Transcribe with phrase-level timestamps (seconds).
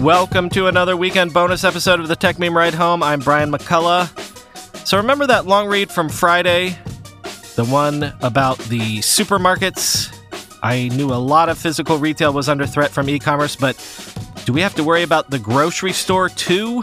[0.00, 3.02] Welcome to another weekend bonus episode of the Techmeme Ride Home.
[3.02, 4.08] I'm Brian McCullough.
[4.86, 6.70] So, remember that long read from Friday?
[7.54, 10.10] The one about the supermarkets?
[10.62, 13.76] I knew a lot of physical retail was under threat from e commerce, but
[14.46, 16.82] do we have to worry about the grocery store too?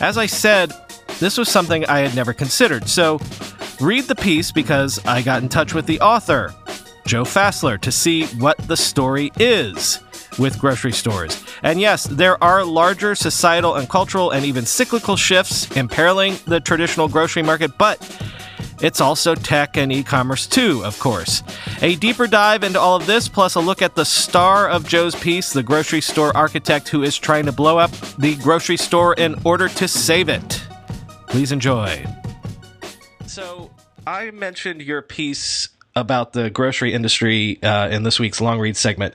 [0.00, 0.72] As I said,
[1.20, 2.88] this was something I had never considered.
[2.88, 3.20] So,
[3.80, 6.52] read the piece because I got in touch with the author,
[7.06, 10.00] Joe Fassler, to see what the story is
[10.38, 11.42] with grocery stores.
[11.62, 17.08] And yes, there are larger societal and cultural and even cyclical shifts imperiling the traditional
[17.08, 17.98] grocery market, but
[18.82, 21.42] it's also tech and e commerce too, of course.
[21.82, 25.14] A deeper dive into all of this, plus a look at the star of Joe's
[25.14, 29.34] piece, the grocery store architect who is trying to blow up the grocery store in
[29.44, 30.62] order to save it.
[31.26, 32.04] Please enjoy.
[33.26, 33.70] So,
[34.06, 39.14] I mentioned your piece about the grocery industry uh, in this week's long read segment.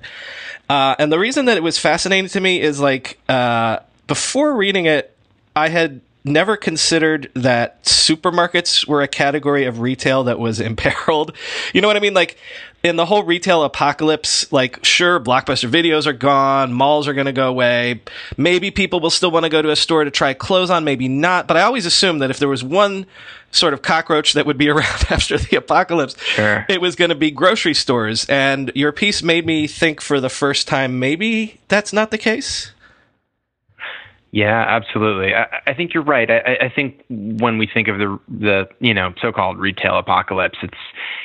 [0.70, 4.86] Uh, and the reason that it was fascinating to me is like uh, before reading
[4.86, 5.16] it,
[5.56, 11.36] I had never considered that supermarkets were a category of retail that was imperiled.
[11.74, 12.14] You know what I mean?
[12.14, 12.38] Like
[12.86, 17.34] in the whole retail apocalypse, like sure, blockbuster videos are gone, malls are going to
[17.34, 18.00] go away.
[18.38, 21.08] Maybe people will still want to go to a store to try clothes on, maybe
[21.08, 21.48] not.
[21.48, 23.08] But I always assumed that if there was one
[23.50, 26.64] sort of cockroach that would be around after the apocalypse, sure.
[26.70, 28.24] it was going to be grocery stores.
[28.30, 32.72] And your piece made me think for the first time, maybe that's not the case.
[34.36, 35.34] Yeah, absolutely.
[35.34, 36.30] I, I think you're right.
[36.30, 40.78] I, I, think when we think of the the you know so-called retail apocalypse, it's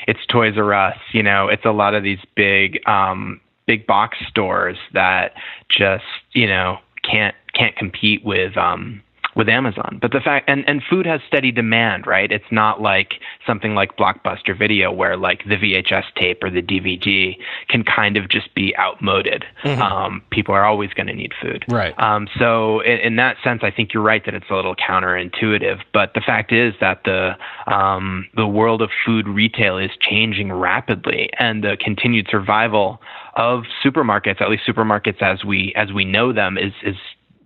[0.06, 0.96] it's Toys R Us.
[1.12, 5.32] You know, it's a lot of these big um, big box stores that
[5.76, 6.04] just
[6.34, 9.02] you know can't can't compete with um,
[9.40, 9.98] with Amazon.
[10.02, 12.30] But the fact and, and food has steady demand, right?
[12.30, 13.14] It's not like
[13.46, 18.28] something like Blockbuster Video where like the VHS tape or the DVD can kind of
[18.28, 19.46] just be outmoded.
[19.64, 19.80] Mm-hmm.
[19.80, 21.64] Um, people are always going to need food.
[21.70, 21.98] Right.
[21.98, 25.80] Um, so in, in, that sense, I think you're right that it's a little counterintuitive.
[25.94, 27.32] But the fact is that the
[27.66, 33.00] um, the world of food retail is changing rapidly, and the continued survival
[33.36, 36.96] of supermarkets, at least supermarkets as we as we know them, is is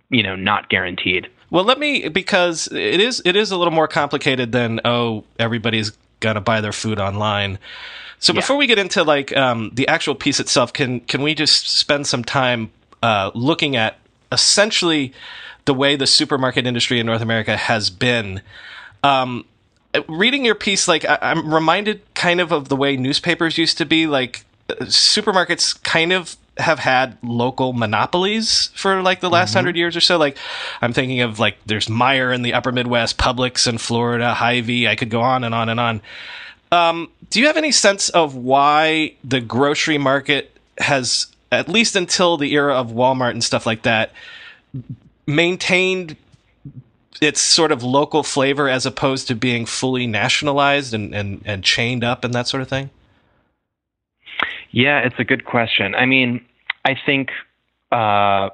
[0.09, 1.29] you know not guaranteed.
[1.55, 5.93] Well, let me because it is it is a little more complicated than oh everybody's
[6.19, 7.59] gonna buy their food online.
[8.19, 8.41] So yeah.
[8.41, 12.07] before we get into like um, the actual piece itself, can can we just spend
[12.07, 12.71] some time
[13.01, 13.99] uh, looking at
[14.33, 15.13] essentially
[15.63, 18.41] the way the supermarket industry in North America has been?
[19.01, 19.45] Um,
[20.09, 23.85] reading your piece, like I, I'm reminded kind of of the way newspapers used to
[23.85, 24.07] be.
[24.07, 29.57] Like uh, supermarkets kind of have had local monopolies for like the last mm-hmm.
[29.57, 30.17] hundred years or so.
[30.17, 30.37] Like
[30.81, 34.87] I'm thinking of like there's Meijer in the Upper Midwest, Publix in Florida, Hy-Vee.
[34.87, 36.01] I could go on and on and on.
[36.71, 42.37] Um, do you have any sense of why the grocery market has, at least until
[42.37, 44.11] the era of Walmart and stuff like that,
[45.27, 46.17] maintained
[47.21, 52.03] its sort of local flavor as opposed to being fully nationalized and, and, and chained
[52.03, 52.89] up and that sort of thing?
[54.75, 55.95] Yeah, it's a good question.
[55.95, 56.45] I mean,
[56.83, 57.31] I think
[57.93, 58.49] uh,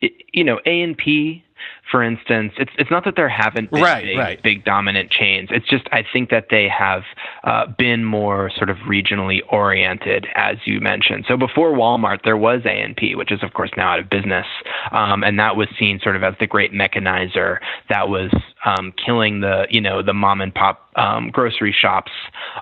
[0.00, 1.44] it, you know A and P,
[1.90, 2.52] for instance.
[2.58, 4.42] It's it's not that there haven't been right, big, right.
[4.42, 5.48] big dominant chains.
[5.52, 7.02] It's just I think that they have
[7.44, 11.24] uh, been more sort of regionally oriented, as you mentioned.
[11.28, 14.10] So before Walmart, there was A and P, which is of course now out of
[14.10, 14.46] business,
[14.92, 18.32] um, and that was seen sort of as the great mechanizer that was
[18.64, 22.12] um, killing the you know the mom and pop um, grocery shops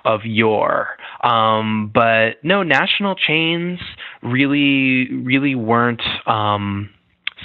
[0.05, 0.97] of yore.
[1.23, 3.79] Um, but no, national chains
[4.21, 6.01] really really weren't.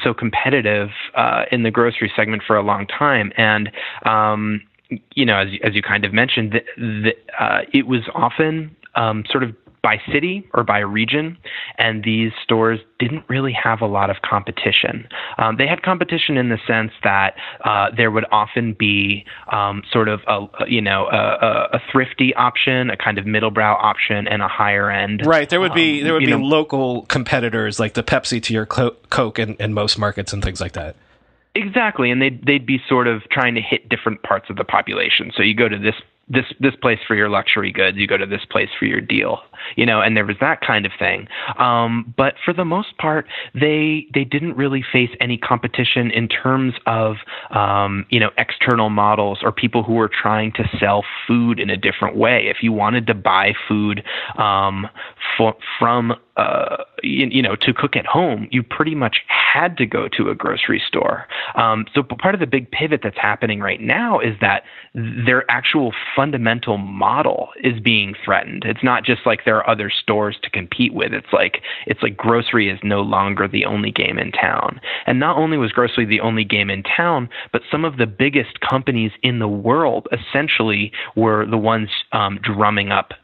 [0.02, 3.70] So competitive uh, in the grocery segment for a long time, and
[4.04, 4.62] um,
[5.14, 9.25] you know, as as you kind of mentioned, the, the, uh, it was often um,
[9.31, 9.54] sort of
[9.87, 11.38] by city or by region,
[11.79, 15.06] and these stores didn't really have a lot of competition.
[15.38, 20.09] Um, they had competition in the sense that uh, there would often be um, sort
[20.09, 24.49] of a you know a, a, thrifty option, a kind of middlebrow option, and a
[24.49, 25.25] higher end.
[25.25, 25.49] Right.
[25.49, 28.67] There would be um, there would be know, local competitors like the Pepsi to your
[28.67, 30.97] Coke in, in most markets and things like that.
[31.55, 35.31] Exactly, and they'd they'd be sort of trying to hit different parts of the population.
[35.37, 35.94] So you go to this
[36.29, 39.39] this this place for your luxury goods, you go to this place for your deal
[39.76, 41.29] you know, and there was that kind of thing.
[41.58, 46.75] Um, but for the most part, they they didn't really face any competition in terms
[46.87, 47.17] of
[47.50, 51.76] um, you know external models or people who were trying to sell food in a
[51.76, 52.47] different way.
[52.47, 54.03] If you wanted to buy food
[54.38, 54.87] um,
[55.37, 59.87] for, from uh, you, you, know, to cook at home, you pretty much had to
[59.87, 61.26] go to a grocery store.
[61.55, 64.64] Um, so part of the big pivot that's happening right now is that
[64.94, 68.64] their actual fundamental model is being threatened.
[68.67, 71.14] It's not just like there are other stores to compete with.
[71.14, 74.81] It's like it's like grocery is no longer the only game in town.
[75.06, 78.60] And not only was grocery the only game in town, but some of the biggest
[78.60, 83.14] companies in the world essentially were the ones um, drumming up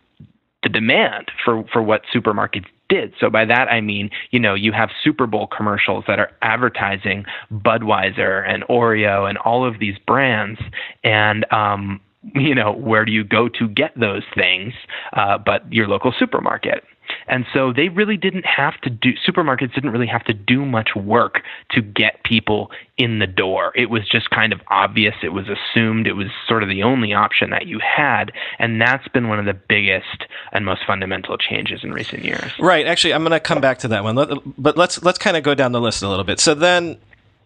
[0.63, 3.13] the demand for, for what supermarkets did.
[3.19, 7.25] So by that I mean, you know, you have Super Bowl commercials that are advertising
[7.53, 10.61] Budweiser and Oreo and all of these brands,
[11.03, 12.01] and um,
[12.35, 14.75] you know, where do you go to get those things?
[15.13, 16.85] Uh, but your local supermarket.
[17.29, 20.91] And so they really didn't have to do, supermarkets didn't really have to do much
[20.97, 21.43] work
[21.73, 23.73] to get people in the door.
[23.75, 25.15] It was just kind of obvious.
[25.23, 26.07] It was assumed.
[26.07, 28.33] It was sort of the only option that you had.
[28.59, 32.53] And that's been one of the biggest and most fundamental changes in recent years.
[32.59, 32.87] Right.
[32.87, 34.15] Actually, I'm going to come back to that one.
[34.57, 36.41] But let's, let's kind of go down the list a little bit.
[36.41, 36.99] So then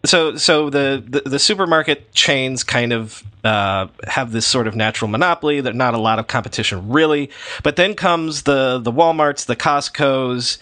[0.05, 5.09] so so the, the, the supermarket chains kind of uh, have this sort of natural
[5.09, 5.61] monopoly.
[5.61, 7.29] There's not a lot of competition really,
[7.63, 10.59] but then comes the the WalMarts, the Costco's,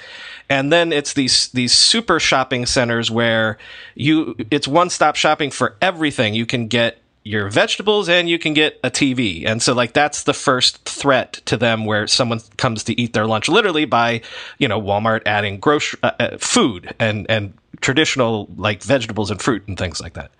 [0.50, 3.58] and then it's these these super shopping centers where
[3.96, 6.34] you it's one stop shopping for everything.
[6.34, 9.48] You can get your vegetables and you can get a TV.
[9.48, 13.26] And so like that's the first threat to them where someone comes to eat their
[13.26, 14.22] lunch literally by,
[14.60, 17.54] you know, Walmart adding grocery uh, uh, food and and
[17.86, 20.32] traditional like vegetables and fruit and things like that.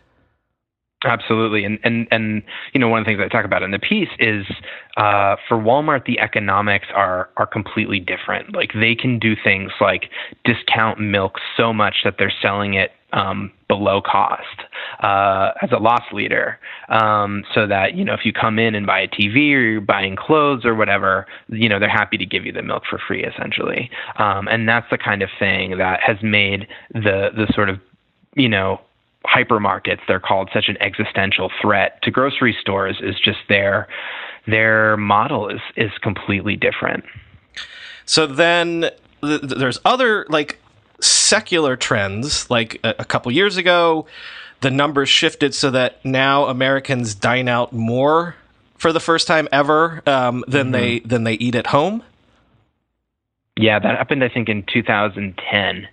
[1.06, 2.42] Absolutely, and and and
[2.74, 4.46] you know one of the things I talk about in the piece is
[4.98, 8.56] uh, for Walmart the economics are are completely different.
[8.56, 10.10] Like they can do things like
[10.46, 14.62] discount milk so much that they're selling it um, below cost
[15.02, 16.60] uh, as a loss leader,
[16.90, 19.82] um, so that you know if you come in and buy a TV or you're
[19.82, 23.24] buying clothes or whatever, you know they're happy to give you the milk for free
[23.24, 27.80] essentially, um, and that's the kind of thing that has made the the sort of
[28.36, 28.82] you know
[29.26, 33.88] hypermarkets they're called such an existential threat to grocery stores is just their
[34.48, 37.04] their model is is completely different.
[38.06, 38.90] So then
[39.22, 40.60] th- there's other like
[41.00, 44.06] secular trends like a, a couple years ago
[44.62, 48.36] the numbers shifted so that now americans dine out more
[48.78, 50.72] for the first time ever um, than mm-hmm.
[50.72, 52.02] they than they eat at home.
[53.58, 55.88] Yeah that happened i think in 2010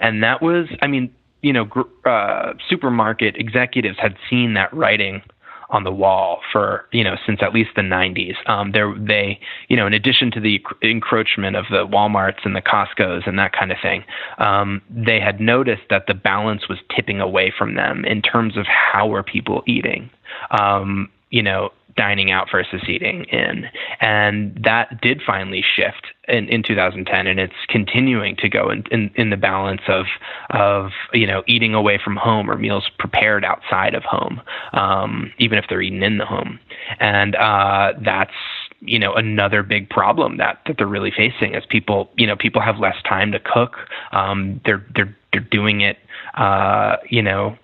[0.00, 1.12] and that was i mean
[1.44, 5.22] you know, gr- uh, supermarket executives had seen that writing
[5.70, 8.34] on the wall for you know since at least the 90s.
[8.48, 12.62] Um, there they you know in addition to the encroachment of the WalMarts and the
[12.62, 14.04] Costco's and that kind of thing,
[14.38, 18.66] um, they had noticed that the balance was tipping away from them in terms of
[18.66, 20.10] how were people eating.
[20.50, 23.66] Um, you know, dining out versus eating in.
[24.00, 29.10] And that did finally shift in, in 2010 and it's continuing to go in, in,
[29.14, 30.06] in, the balance of
[30.50, 34.40] of you know eating away from home or meals prepared outside of home
[34.72, 36.58] um, even if they're eaten in the home
[37.00, 38.32] and uh, that's
[38.80, 42.60] you know another big problem that that they're really facing is people you know people
[42.60, 43.76] have less time to cook
[44.12, 45.98] um, they're they're they're doing it
[46.34, 47.56] uh, you know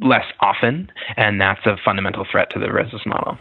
[0.00, 3.38] less often and that's a fundamental threat to the business model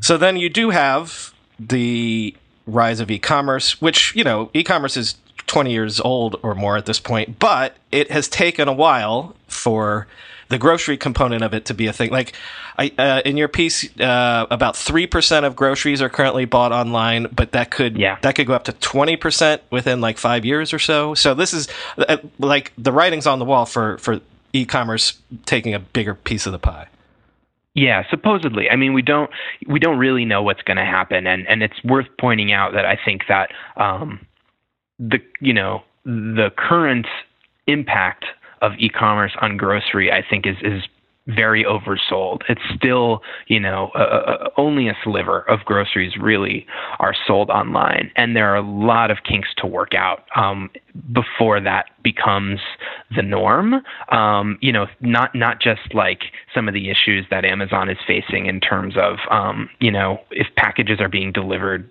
[0.00, 2.34] so then you do have the
[2.68, 7.00] rise of e-commerce, which, you know, e-commerce is 20 years old or more at this
[7.00, 10.06] point, but it has taken a while for
[10.48, 12.10] the grocery component of it to be a thing.
[12.10, 12.32] Like,
[12.78, 17.26] I, uh, in your piece, uh, about three percent of groceries are currently bought online,
[17.34, 18.18] but that could yeah.
[18.22, 21.12] that could go up to twenty percent within like five years or so.
[21.14, 24.20] So this is uh, like the writing's on the wall for for
[24.52, 26.88] e-commerce taking a bigger piece of the pie.
[27.74, 28.68] Yeah, supposedly.
[28.68, 29.30] I mean, we don't
[29.68, 32.84] we don't really know what's going to happen, and and it's worth pointing out that
[32.84, 34.26] I think that um,
[34.98, 37.06] the you know the current
[37.66, 38.24] impact
[38.62, 40.82] of e-commerce on grocery, I think, is is
[41.28, 42.42] very oversold.
[42.48, 46.66] It's still, you know, uh, uh, only a sliver of groceries really
[46.98, 50.70] are sold online, and there are a lot of kinks to work out um,
[51.12, 52.60] before that becomes
[53.14, 53.74] the norm.
[54.10, 56.20] Um, you know, not not just like
[56.54, 60.46] some of the issues that Amazon is facing in terms of, um, you know, if
[60.56, 61.90] packages are being delivered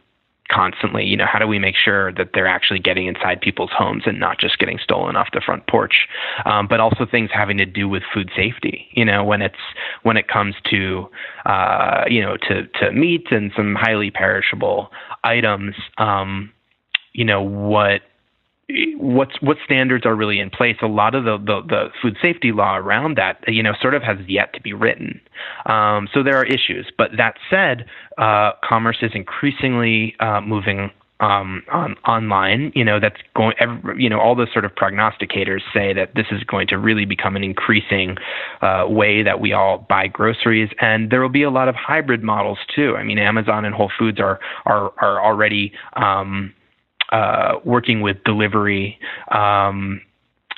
[0.51, 1.05] constantly.
[1.05, 4.19] You know, how do we make sure that they're actually getting inside people's homes and
[4.19, 6.07] not just getting stolen off the front porch?
[6.45, 8.87] Um, but also things having to do with food safety.
[8.91, 9.55] You know, when it's
[10.03, 11.09] when it comes to
[11.45, 14.91] uh, you know to to meat and some highly perishable
[15.23, 15.75] items.
[15.97, 16.51] Um,
[17.13, 18.01] you know what
[18.97, 20.75] what's what standards are really in place.
[20.81, 24.03] A lot of the, the, the food safety law around that, you know, sort of
[24.03, 25.21] has yet to be written.
[25.65, 26.91] Um, so there are issues.
[26.97, 27.85] But that said,
[28.17, 32.71] uh, commerce is increasingly uh, moving um, on, online.
[32.75, 33.55] You know, that's going.
[33.59, 37.05] Every, you know, all the sort of prognosticators say that this is going to really
[37.05, 38.17] become an increasing
[38.61, 42.21] uh, way that we all buy groceries, and there will be a lot of hybrid
[42.21, 42.95] models too.
[42.97, 46.53] I mean, Amazon and Whole Foods are are are already um,
[47.11, 48.99] uh, working with delivery,
[49.31, 50.01] um,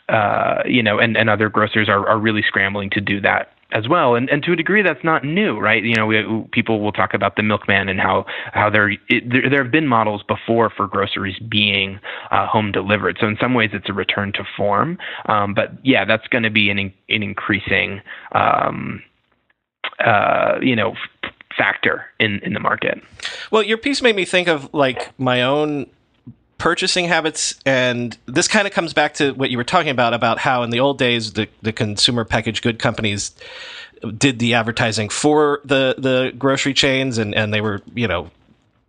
[0.08, 3.88] uh, you know, and, and other grocers are, are really scrambling to do that as
[3.88, 4.15] well.
[4.15, 5.84] And, and to a degree, that's not new, right?
[5.84, 9.63] You know, we, people will talk about the milkman and how how there there, there
[9.63, 12.00] have been models before for groceries being
[12.32, 13.18] uh, home delivered.
[13.20, 14.98] So in some ways, it's a return to form.
[15.27, 18.01] Um, but yeah, that's going to be an an increasing,
[18.32, 19.03] um,
[20.03, 20.96] uh, you know.
[21.58, 23.03] factor in, in the market.
[23.51, 25.88] Well, your piece made me think of like my own
[26.59, 30.37] purchasing habits and this kind of comes back to what you were talking about about
[30.37, 33.31] how in the old days the, the consumer packaged good companies
[34.17, 38.29] did the advertising for the the grocery chains and and they were you know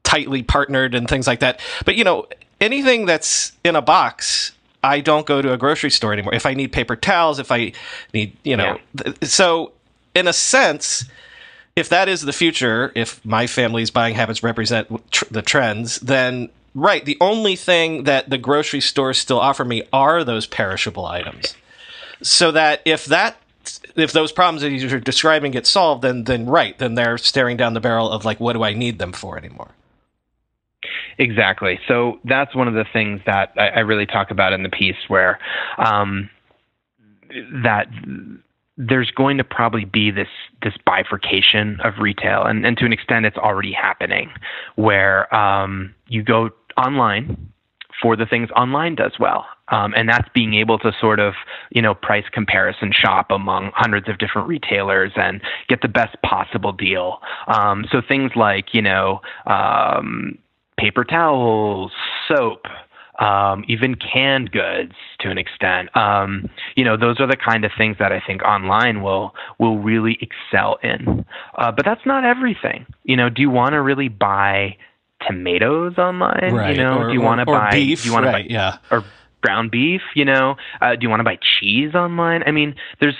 [0.02, 2.26] tightly partnered and things like that but you know
[2.60, 6.54] anything that's in a box I don't go to a grocery store anymore if I
[6.54, 7.72] need paper towels if I
[8.12, 9.04] need you know yeah.
[9.04, 9.72] th- so
[10.14, 11.04] in a sense
[11.76, 16.50] if that is the future, if my family's buying habits represent tr- the trends, then
[16.74, 17.04] Right.
[17.04, 21.56] The only thing that the grocery stores still offer me are those perishable items.
[22.22, 23.36] So that if that
[23.96, 27.74] if those problems that you're describing get solved, then then right, then they're staring down
[27.74, 29.70] the barrel of like, what do I need them for anymore?
[31.18, 31.78] Exactly.
[31.86, 34.96] So that's one of the things that I, I really talk about in the piece,
[35.08, 35.38] where
[35.76, 36.30] um,
[37.62, 37.88] that
[38.76, 40.28] there's going to probably be this
[40.62, 44.30] this bifurcation of retail, and, and to an extent, it's already happening,
[44.76, 46.50] where um, you go
[46.84, 47.50] online
[48.00, 49.46] for the things online does well.
[49.68, 51.34] Um, and that's being able to sort of,
[51.70, 56.72] you know, price comparison shop among hundreds of different retailers and get the best possible
[56.72, 57.20] deal.
[57.46, 60.38] Um, so things like, you know, um,
[60.76, 61.92] paper towels,
[62.26, 62.66] soap,
[63.20, 65.94] um, even canned goods to an extent.
[65.94, 69.78] Um, you know, those are the kind of things that I think online will will
[69.78, 71.24] really excel in.
[71.56, 72.86] Uh, but that's not everything.
[73.04, 74.76] You know, do you want to really buy
[75.26, 76.52] tomatoes online?
[76.52, 76.76] Right.
[76.76, 78.02] You know, or, do you want to buy beef?
[78.02, 78.76] Do you want right, to buy yeah.
[78.90, 79.04] or
[79.42, 80.02] ground beef?
[80.14, 82.42] You know, uh, do you want to buy cheese online?
[82.44, 83.16] I mean, there's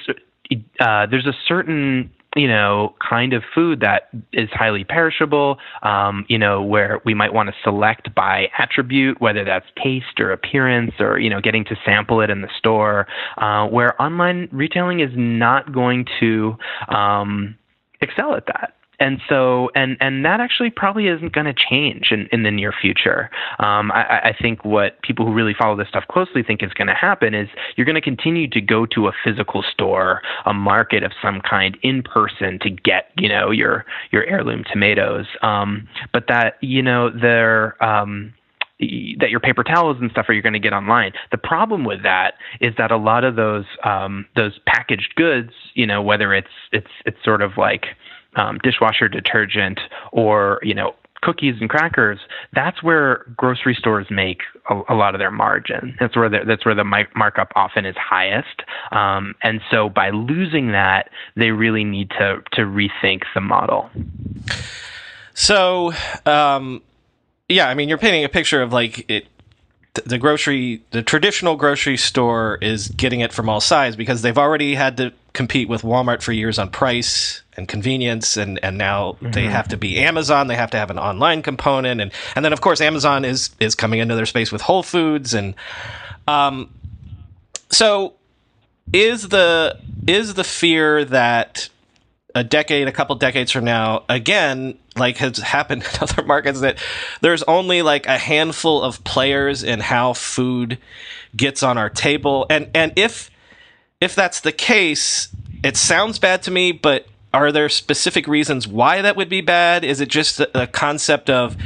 [0.81, 6.39] uh, there's a certain you know kind of food that is highly perishable um, you
[6.39, 11.19] know where we might want to select by attribute whether that's taste or appearance or
[11.19, 13.07] you know getting to sample it in the store
[13.39, 16.57] uh, where online retailing is not going to
[16.89, 17.57] um,
[18.01, 22.29] excel at that and so and and that actually probably isn't going to change in,
[22.33, 23.31] in the near future.
[23.59, 26.89] Um, I, I think what people who really follow this stuff closely think is going
[26.89, 31.03] to happen is you're going to continue to go to a physical store, a market
[31.03, 35.27] of some kind in person to get you know your your heirloom tomatoes.
[35.43, 38.35] Um, but that you know they're um,
[39.19, 41.13] that your paper towels and stuff are you're going to get online.
[41.31, 45.87] The problem with that is that a lot of those um, those packaged goods, you
[45.87, 47.87] know, whether it's it's it's sort of like
[48.37, 49.81] um, dishwasher detergent
[50.13, 52.19] or you know cookies and crackers,
[52.55, 55.97] that's where grocery stores make a, a lot of their margin.
[56.01, 58.63] That's where the, that's where the markup often is highest.
[58.91, 63.91] Um, and so by losing that, they really need to to rethink the model.
[65.35, 65.93] So,
[66.27, 66.83] um,
[67.49, 69.27] yeah, I mean, you're painting a picture of like it.
[69.95, 74.75] The grocery, the traditional grocery store is getting it from all sides because they've already
[74.77, 79.31] had to compete with Walmart for years on price and convenience and and now mm-hmm.
[79.31, 82.53] they have to be Amazon they have to have an online component and and then
[82.53, 85.55] of course Amazon is is coming into their space with Whole Foods and
[86.27, 86.73] um
[87.71, 88.15] so
[88.93, 91.69] is the is the fear that
[92.35, 96.79] a decade a couple decades from now again like has happened in other markets that
[97.21, 100.79] there's only like a handful of players in how food
[101.37, 103.31] gets on our table and and if
[104.01, 105.29] if that's the case
[105.63, 109.85] it sounds bad to me but are there specific reasons why that would be bad?
[109.85, 111.57] Is it just a, concept of,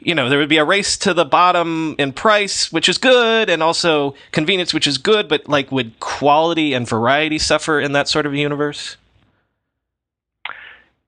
[0.00, 3.48] you know, there would be a race to the bottom in price, which is good,
[3.48, 8.08] and also convenience, which is good, but like would quality and variety suffer in that
[8.08, 8.96] sort of universe?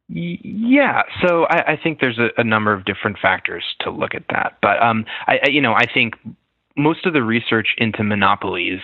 [0.09, 4.25] Yeah, so I, I think there's a, a, number of different factors to look at
[4.31, 6.15] that, but um, I, I, you know, I think
[6.77, 8.81] most of the research into monopolies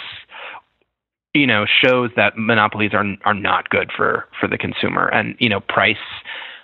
[1.32, 5.48] you know shows that monopolies are are not good for for the consumer and you
[5.48, 5.96] know price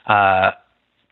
[0.07, 0.53] uh,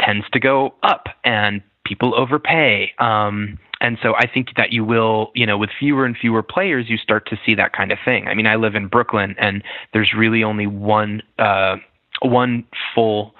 [0.01, 2.93] tends to go up and people overpay.
[2.99, 6.91] Um, and so I think that you will, you know, with fewer and fewer players,
[6.91, 8.27] you start to see that kind of thing.
[8.27, 9.63] I mean, I live in Brooklyn, and
[9.93, 11.77] there's really only one uh,
[12.21, 12.65] one
[12.95, 13.35] full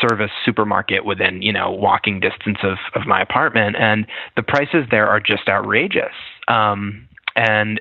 [0.00, 5.08] service supermarket within you know walking distance of of my apartment, and the prices there
[5.08, 6.14] are just outrageous.
[6.48, 7.80] Um, and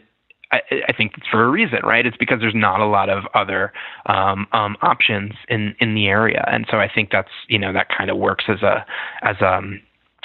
[0.51, 2.05] I, I think it's for a reason, right?
[2.05, 3.73] It's because there's not a lot of other
[4.05, 7.87] um, um, options in in the area, and so I think that's you know that
[7.95, 8.85] kind of works as a
[9.23, 9.81] as a um,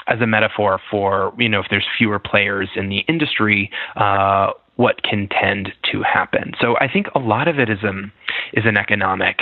[0.06, 3.70] as a metaphor for you know if there's fewer players in the industry.
[3.96, 6.52] Uh, what can tend to happen?
[6.60, 8.12] So I think a lot of it is um
[8.52, 9.40] is an economic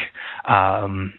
[0.48, 1.12] um,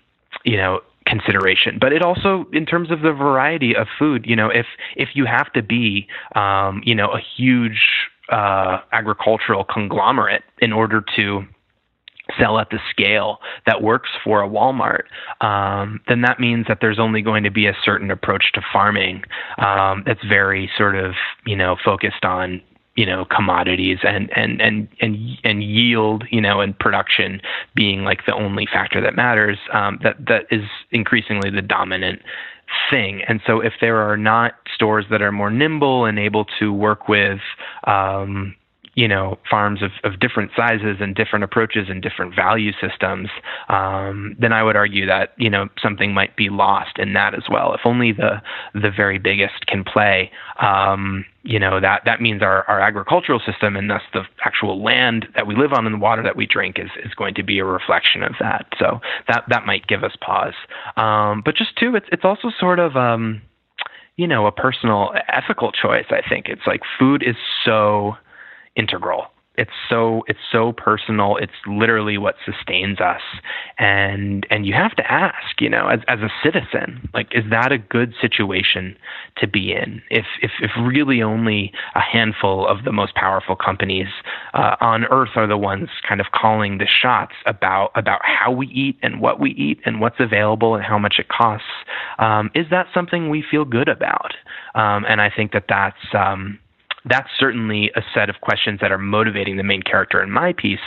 [0.44, 1.78] you know consideration.
[1.80, 5.26] But it also in terms of the variety of food you know if if you
[5.26, 7.82] have to be um, you know a huge
[8.30, 11.44] uh, agricultural conglomerate in order to
[12.38, 15.04] sell at the scale that works for a Walmart,
[15.40, 19.24] um, then that means that there's only going to be a certain approach to farming
[19.60, 21.14] um, that's very sort of
[21.46, 22.62] you know focused on
[22.98, 27.40] you know commodities and and and and and yield you know and production
[27.76, 32.22] being like the only factor that matters um, that that is increasingly the dominant
[32.90, 33.22] thing.
[33.28, 37.08] And so if there are not stores that are more nimble and able to work
[37.08, 37.40] with
[37.86, 38.56] um,
[38.98, 43.30] you know farms of, of different sizes and different approaches and different value systems,
[43.70, 47.44] um, then I would argue that you know something might be lost in that as
[47.50, 47.76] well.
[47.76, 48.42] If only the
[48.74, 53.76] the very biggest can play, um, you know that that means our, our agricultural system
[53.76, 56.80] and thus the actual land that we live on and the water that we drink
[56.80, 58.66] is is going to be a reflection of that.
[58.80, 60.56] So that that might give us pause.
[60.98, 63.44] Um, but just too, it's it's also sort of um,
[64.16, 66.08] you know a personal ethical choice.
[66.10, 68.18] I think it's like food is so
[68.78, 69.28] integral.
[69.58, 71.36] It's so it's so personal.
[71.38, 73.22] It's literally what sustains us.
[73.80, 77.72] And and you have to ask you know as as a citizen like is that
[77.72, 78.96] a good situation
[79.38, 80.02] to be in?
[80.12, 84.08] If if if really only a handful of the most powerful companies
[84.54, 88.68] uh, on earth are the ones kind of calling the shots about about how we
[88.68, 91.66] eat and what we eat and what's available and how much it costs
[92.20, 94.34] um, is that something we feel good about?
[94.76, 96.60] Um, and I think that that's um,
[97.10, 100.80] that's certainly a set of questions that are motivating the main character in my piece,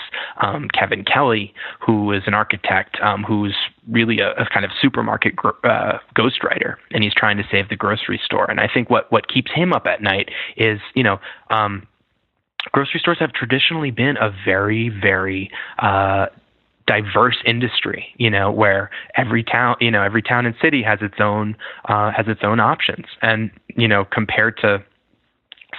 [0.42, 3.56] um, Kevin Kelly, who is an architect um, who's
[3.88, 8.20] really a, a, kind of supermarket uh, ghostwriter, and he's trying to save the grocery
[8.24, 8.50] store.
[8.50, 11.18] And I think what what keeps him up at night is, you know.
[11.50, 11.87] Um,
[12.72, 16.26] grocery stores have traditionally been a very, very uh,
[16.87, 21.20] diverse industry, you know, where every town, you know, every town and city has its
[21.20, 21.56] own
[21.88, 24.83] uh, has its own options, and you know, compared to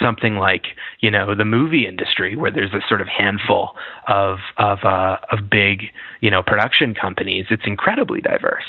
[0.02, 0.68] something like
[1.00, 3.72] you know the movie industry where there's a sort of handful
[4.08, 5.84] of of uh, of big
[6.22, 8.64] you know production companies it's incredibly diverse.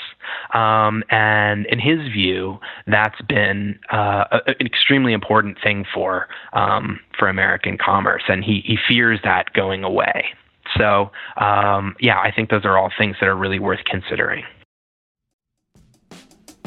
[0.53, 7.27] Um, and in his view that's been uh, an extremely important thing for um, for
[7.27, 10.25] American commerce and he he fears that going away.
[10.77, 14.43] So um, yeah I think those are all things that are really worth considering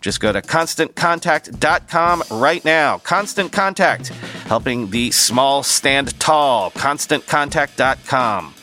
[0.00, 2.98] Just go to constantcontact.com right now.
[2.98, 4.08] Constant Contact,
[4.46, 6.70] helping the small stand tall.
[6.72, 8.54] ConstantContact.com.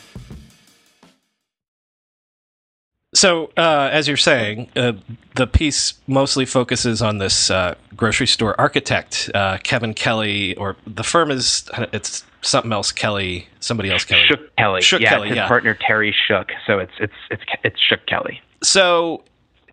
[3.14, 4.92] So, uh, as you're saying, uh,
[5.34, 11.02] the piece mostly focuses on this uh, grocery store architect, uh, Kevin Kelly, or the
[11.02, 14.24] firm is it's something else Kelly, somebody else Kelly.
[14.26, 14.82] Shook Kelly.
[14.82, 15.48] Shook yeah, Kelly, his yeah.
[15.48, 16.50] partner Terry Shook.
[16.66, 18.42] So it's it's it's it's Shook Kelly.
[18.62, 19.24] So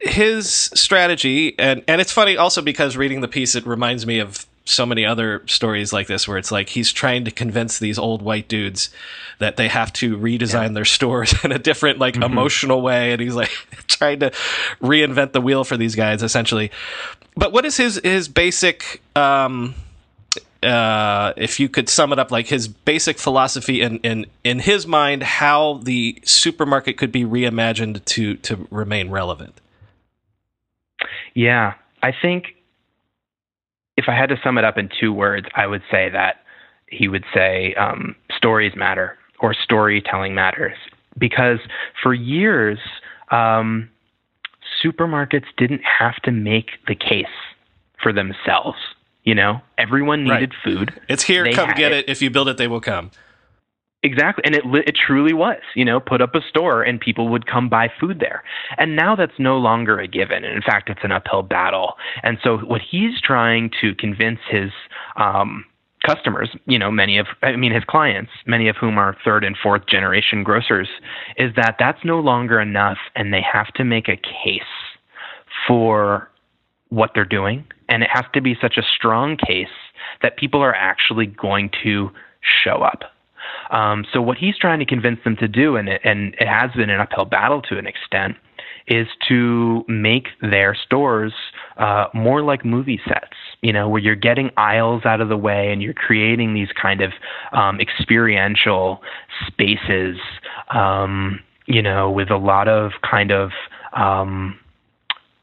[0.01, 4.45] his strategy, and and it's funny also because reading the piece, it reminds me of
[4.65, 8.21] so many other stories like this where it's like he's trying to convince these old
[8.23, 8.89] white dudes
[9.37, 13.35] that they have to redesign their stores in a different like emotional way and he's
[13.35, 13.51] like
[13.87, 14.31] trying to
[14.81, 16.71] reinvent the wheel for these guys essentially.
[17.35, 19.75] But what is his his basic um
[20.63, 24.87] uh, if you could sum it up like his basic philosophy in, in in his
[24.87, 29.61] mind how the supermarket could be reimagined to to remain relevant
[31.35, 32.55] Yeah, I think
[33.97, 36.37] if I had to sum it up in two words, I would say that
[36.87, 40.77] he would say um, stories matter or storytelling matters
[41.17, 41.59] because
[42.01, 42.79] for years
[43.31, 43.89] um,
[44.83, 47.25] supermarkets didn't have to make the case
[48.01, 48.77] for themselves.
[49.23, 50.63] You know, everyone needed Right.
[50.63, 51.01] food.
[51.09, 52.05] it's here They come get it.
[52.05, 52.09] it.
[52.09, 53.09] if you build it they will come
[54.05, 55.61] Exactly, and it it truly was.
[55.73, 58.43] You know, put up a store and people would come buy food there.
[58.77, 60.43] And now that's no longer a given.
[60.43, 61.93] And in fact, it's an uphill battle.
[62.21, 64.69] And so what he's trying to convince his
[65.15, 65.65] um,
[66.05, 69.57] customers, you know, many of I mean his clients, many of whom are third and
[69.57, 70.87] fourth generation grocers,
[71.37, 74.61] is that that's no longer enough, and they have to make a case
[75.67, 76.29] for
[76.89, 79.75] what they're doing, and it has to be such a strong case
[80.21, 82.11] that people are actually going to
[82.63, 83.14] show up.
[83.71, 86.71] Um, so what he's trying to convince them to do, and it, and it has
[86.75, 88.35] been an uphill battle to an extent,
[88.87, 91.33] is to make their stores
[91.77, 93.33] uh, more like movie sets.
[93.61, 97.01] You know, where you're getting aisles out of the way and you're creating these kind
[97.01, 97.11] of
[97.51, 99.01] um, experiential
[99.47, 100.17] spaces.
[100.71, 103.49] Um, you know, with a lot of kind of
[103.93, 104.59] um,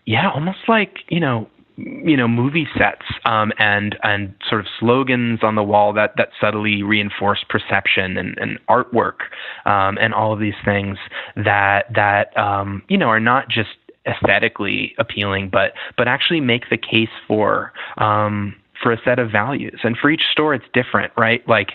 [0.04, 5.40] yeah, almost like you know, you know, movie sets um, and and sort of slogans
[5.42, 9.20] on the wall that that subtly reinforce perception and, and artwork
[9.64, 10.98] um, and all of these things
[11.36, 13.70] that that um, you know are not just
[14.06, 19.80] aesthetically appealing, but but actually make the case for um, for a set of values.
[19.82, 21.46] And for each store, it's different, right?
[21.48, 21.70] Like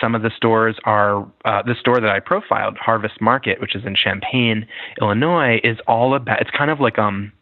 [0.00, 3.84] some of the stores are uh, the store that I profiled, Harvest Market, which is
[3.84, 4.66] in Champaign,
[5.00, 6.40] Illinois, is all about.
[6.40, 7.32] It's kind of like um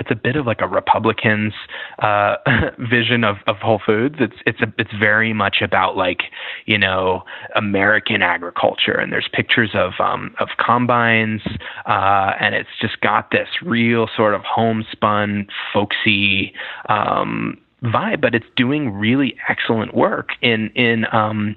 [0.00, 1.52] it's a bit of like a Republican's
[1.98, 2.36] uh,
[2.90, 4.16] vision of, of Whole Foods.
[4.18, 6.22] It's it's a, it's very much about like
[6.64, 7.22] you know
[7.54, 11.42] American agriculture, and there's pictures of um, of combines,
[11.86, 16.54] uh, and it's just got this real sort of homespun, folksy
[16.88, 18.22] um, vibe.
[18.22, 21.56] But it's doing really excellent work in in um,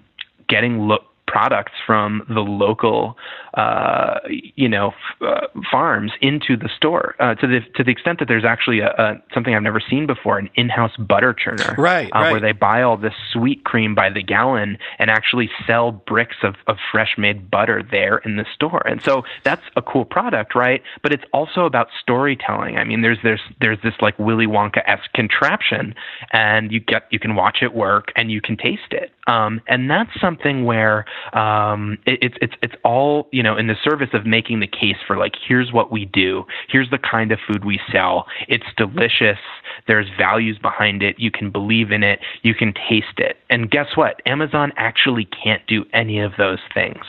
[0.49, 3.17] getting look products from the local,
[3.55, 4.19] uh,
[4.55, 8.27] you know, f- uh, farms into the store uh, to the to the extent that
[8.27, 12.19] there's actually a, a something I've never seen before, an in-house butter churner, Right, uh,
[12.19, 12.31] right.
[12.31, 16.53] where they buy all this sweet cream by the gallon and actually sell bricks of,
[16.67, 18.83] of fresh made butter there in the store.
[18.85, 20.83] And so that's a cool product, right?
[21.01, 22.77] But it's also about storytelling.
[22.77, 25.95] I mean, there's there's there's this like Willy Wonka esque contraption,
[26.31, 29.09] and you get you can watch it work and you can taste it.
[29.25, 33.77] Um, and that's something where um, it, it's it's it's all you know in the
[33.83, 37.39] service of making the case for like here's what we do, here's the kind of
[37.47, 38.27] food we sell.
[38.47, 39.39] It's delicious.
[39.87, 41.19] There's values behind it.
[41.19, 42.19] You can believe in it.
[42.41, 43.37] You can taste it.
[43.49, 44.21] And guess what?
[44.25, 47.03] Amazon actually can't do any of those things.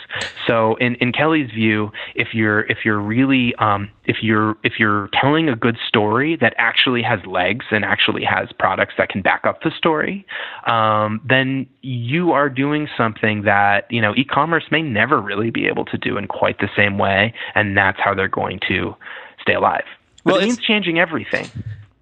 [0.46, 5.08] So in in Kelly's view, if you're if you're really um, if you're if you're
[5.20, 9.44] telling a good story that actually has legs and actually has products that can back
[9.44, 10.26] up the story,
[10.66, 15.84] um, then you are doing something that you know e-commerce may never really be able
[15.84, 18.94] to do in quite the same way, and that's how they're going to
[19.40, 19.84] stay alive.
[20.24, 21.48] But well, it means changing everything.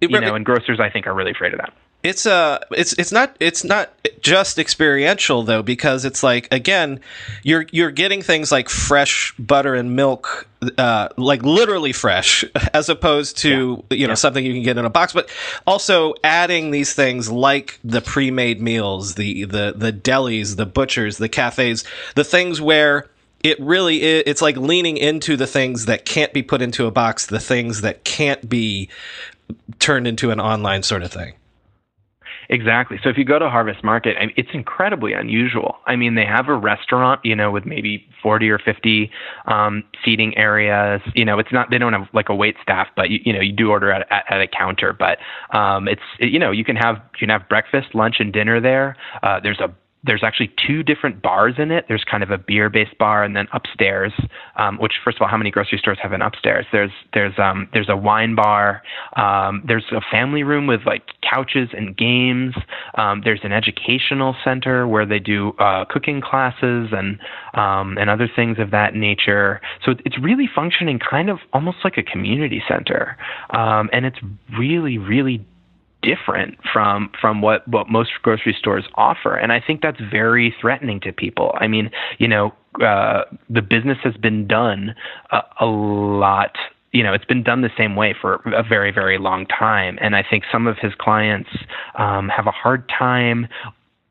[0.03, 1.73] It, you know, and grocers I think are really afraid of that.
[2.03, 3.89] It's uh it's it's not it's not
[4.19, 6.99] just experiential though because it's like again
[7.43, 10.45] you're you're getting things like fresh butter and milk
[10.77, 13.97] uh like literally fresh as opposed to yeah.
[13.97, 14.15] you know yeah.
[14.15, 15.29] something you can get in a box but
[15.65, 21.29] also adding these things like the pre-made meals the the the delis the butchers the
[21.29, 21.85] cafes
[22.15, 23.09] the things where
[23.43, 26.91] it really is, it's like leaning into the things that can't be put into a
[26.91, 28.89] box the things that can't be
[29.79, 31.33] turned into an online sort of thing
[32.49, 32.99] Exactly.
[33.03, 35.77] So if you go to Harvest Market, I mean, it's incredibly unusual.
[35.85, 39.09] I mean, they have a restaurant, you know, with maybe 40 or 50
[39.45, 41.01] um, seating areas.
[41.15, 43.39] You know, it's not they don't have like a wait staff, but you, you know,
[43.39, 44.93] you do order at, at, at a counter.
[44.93, 45.19] But
[45.57, 48.97] um, it's you know, you can have you can have breakfast, lunch, and dinner there.
[49.21, 51.85] Uh, there's a there's actually two different bars in it.
[51.87, 54.11] There's kind of a beer-based bar, and then upstairs,
[54.57, 56.65] um, which first of all, how many grocery stores have an upstairs?
[56.71, 58.83] There's there's um, there's a wine bar.
[59.15, 62.53] Um, there's a family room with like couches and games.
[62.95, 67.19] Um, there's an educational center where they do uh, cooking classes and
[67.53, 69.61] um, and other things of that nature.
[69.85, 73.17] So it's really functioning kind of almost like a community center,
[73.51, 74.19] um, and it's
[74.57, 75.45] really really
[76.03, 80.99] different from from what what most grocery stores offer and i think that's very threatening
[80.99, 81.89] to people i mean
[82.19, 84.95] you know uh, the business has been done
[85.31, 86.57] a, a lot
[86.93, 89.97] you know, it's been done the same way for a very, very long time.
[89.99, 91.49] And I think some of his clients
[91.97, 93.47] um, have a hard time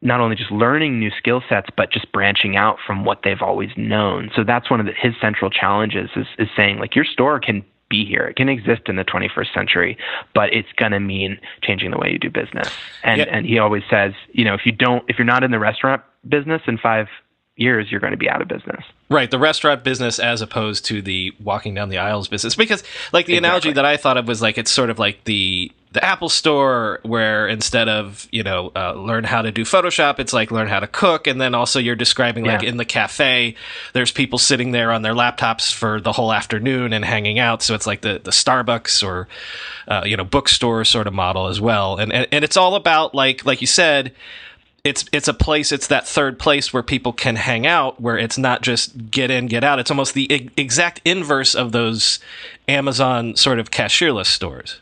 [0.02, 3.70] not only just learning new skill sets, but just branching out from what they've always
[3.76, 4.31] known.
[4.35, 7.64] So that's one of the, his central challenges is, is saying like your store can
[7.92, 8.24] be here.
[8.24, 9.98] It can exist in the 21st century,
[10.35, 12.68] but it's going to mean changing the way you do business.
[13.05, 13.26] And yeah.
[13.31, 16.02] and he always says, you know, if you don't, if you're not in the restaurant
[16.26, 17.09] business in five
[17.57, 18.83] years, you're going to be out of business.
[19.11, 22.57] Right, the restaurant business as opposed to the walking down the aisles business.
[22.57, 23.37] Because, like, the exactly.
[23.37, 25.62] analogy that I thought of was like it's sort of like the
[25.92, 30.33] the Apple Store, where instead of you know uh, learn how to do Photoshop, it's
[30.33, 32.68] like learn how to cook, and then also you're describing like yeah.
[32.70, 33.55] in the cafe,
[33.92, 37.62] there's people sitting there on their laptops for the whole afternoon and hanging out.
[37.62, 39.28] So it's like the the Starbucks or
[39.87, 43.14] uh, you know bookstore sort of model as well, and, and and it's all about
[43.14, 44.12] like like you said.
[44.85, 45.70] It's it's a place.
[45.70, 49.46] It's that third place where people can hang out, where it's not just get in,
[49.46, 49.78] get out.
[49.78, 52.18] It's almost the exact inverse of those
[52.66, 54.81] Amazon sort of cashierless stores.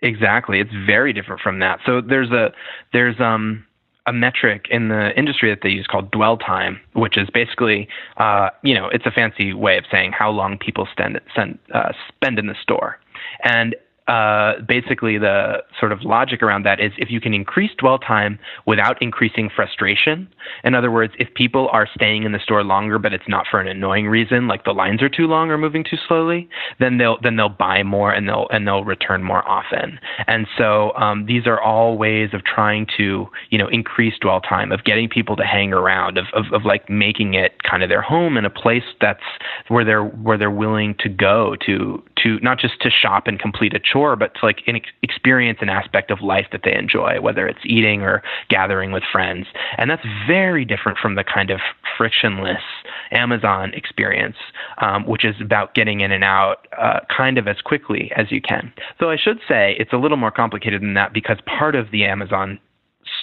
[0.00, 0.60] Exactly.
[0.60, 1.80] It's very different from that.
[1.84, 2.52] So there's a
[2.92, 3.64] there's um
[4.06, 8.48] a metric in the industry that they use called dwell time, which is basically, uh,
[8.62, 12.38] you know, it's a fancy way of saying how long people spend, spend, uh, spend
[12.38, 12.98] in the store.
[13.44, 13.76] And
[14.08, 18.38] uh, basically the sort of logic around that is if you can increase dwell time
[18.66, 20.26] without increasing frustration.
[20.64, 23.60] In other words, if people are staying in the store longer, but it's not for
[23.60, 26.48] an annoying reason, like the lines are too long or moving too slowly,
[26.80, 30.00] then they'll then they'll buy more and they'll and they'll return more often.
[30.26, 34.72] And so um, these are all ways of trying to you know increase dwell time,
[34.72, 38.02] of getting people to hang around, of, of of like making it kind of their
[38.02, 39.20] home and a place that's
[39.68, 43.74] where they're where they're willing to go to to not just to shop and complete
[43.74, 44.62] a chore, but to like
[45.02, 49.46] experience an aspect of life that they enjoy, whether it's eating or gathering with friends.
[49.76, 51.60] And that's very different from the kind of
[51.96, 52.62] frictionless
[53.10, 54.36] Amazon experience,
[54.80, 58.40] um, which is about getting in and out uh, kind of as quickly as you
[58.40, 58.72] can.
[59.00, 62.04] Though I should say it's a little more complicated than that because part of the
[62.04, 62.58] Amazon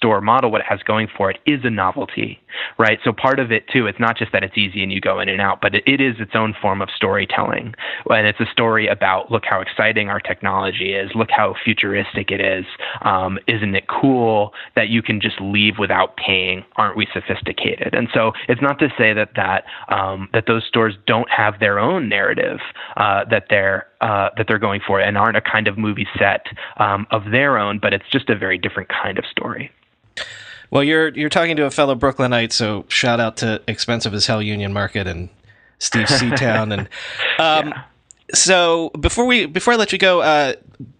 [0.05, 2.39] store model, what it has going for it is a novelty,
[2.77, 2.99] right?
[3.03, 5.29] So part of it too, it's not just that it's easy and you go in
[5.29, 7.73] and out, but it, it is its own form of storytelling.
[8.07, 12.39] And it's a story about look how exciting our technology is, look how futuristic it
[12.39, 12.65] is.
[13.01, 16.63] Um, isn't it cool that you can just leave without paying?
[16.75, 17.95] Aren't we sophisticated?
[17.95, 21.79] And so it's not to say that that um, that those stores don't have their
[21.79, 22.59] own narrative
[22.95, 26.45] uh, that they're uh, that they're going for and aren't a kind of movie set
[26.77, 29.71] um, of their own, but it's just a very different kind of story.
[30.71, 34.41] Well, you're you're talking to a fellow Brooklynite, so shout out to Expensive as Hell
[34.41, 35.29] Union Market and
[35.79, 36.73] Steve Seatown.
[36.73, 36.81] and
[37.39, 37.83] um, yeah.
[38.33, 40.53] so before we before I let you go, uh,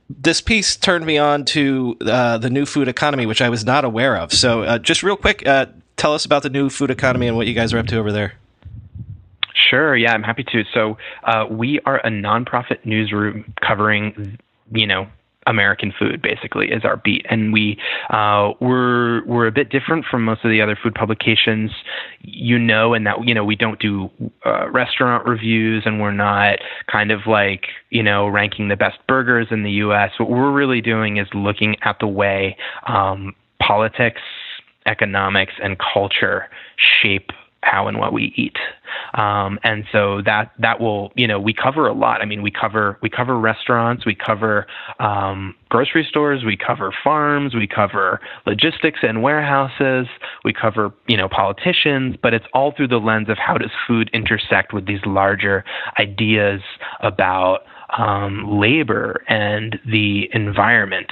[0.10, 3.86] this piece turned me on to uh, the new food economy, which I was not
[3.86, 4.32] aware of.
[4.32, 7.48] So uh, just real quick, uh, tell us about the new food economy and what
[7.48, 8.34] you guys are up to over there.
[9.70, 9.96] Sure.
[9.96, 10.64] Yeah, I'm happy to.
[10.74, 14.38] So uh, we are a nonprofit newsroom covering,
[14.72, 15.08] you know,
[15.48, 17.78] American food basically is our beat, and we
[18.10, 21.72] uh, we're we're a bit different from most of the other food publications,
[22.22, 24.10] you know, and that you know we don't do
[24.46, 26.60] uh, restaurant reviews, and we're not
[26.92, 30.12] kind of like you know ranking the best burgers in the U.S.
[30.18, 34.22] What we're really doing is looking at the way um, politics,
[34.86, 36.50] economics, and culture
[37.02, 37.32] shape
[37.66, 38.58] how and what we eat.
[39.16, 42.22] Um, and so that that will you know we cover a lot.
[42.22, 44.68] I mean we cover we cover restaurants, we cover
[45.00, 50.08] um, grocery stores, we cover farms, we cover logistics and warehouses,
[50.44, 54.10] we cover you know politicians, but it's all through the lens of how does food
[54.14, 55.64] intersect with these larger
[56.00, 56.62] ideas
[57.02, 57.62] about
[57.98, 61.12] um, labor and the environment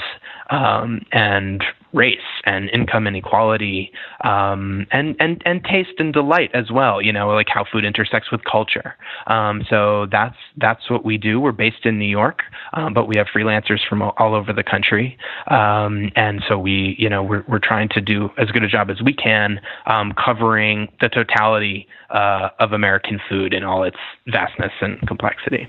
[0.49, 3.91] um, and race and income inequality
[4.23, 7.01] um, and and and taste and delight as well.
[7.01, 8.95] You know, like how food intersects with culture.
[9.27, 11.39] Um, so that's that's what we do.
[11.39, 12.41] We're based in New York,
[12.73, 17.09] um, but we have freelancers from all over the country, um, and so we you
[17.09, 20.91] know we're we're trying to do as good a job as we can um, covering
[20.99, 25.67] the totality uh, of American food in all its vastness and complexity.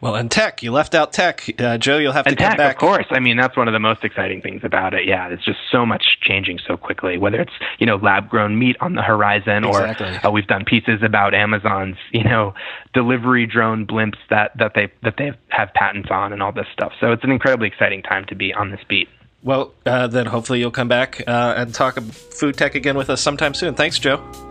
[0.00, 1.98] Well, and tech, you left out tech, uh, Joe.
[1.98, 2.76] You'll have to and come tech, back.
[2.76, 5.06] Of course, I mean that's one of the most exciting things about it.
[5.06, 7.18] Yeah, it's just so much changing so quickly.
[7.18, 10.06] Whether it's you know lab grown meat on the horizon, exactly.
[10.08, 12.54] or uh, we've done pieces about Amazon's you know
[12.94, 16.92] delivery drone blimps that that they that they have patents on and all this stuff.
[16.98, 19.08] So it's an incredibly exciting time to be on this beat.
[19.42, 23.20] Well, uh, then hopefully you'll come back uh, and talk food tech again with us
[23.20, 23.74] sometime soon.
[23.74, 24.49] Thanks, Joe.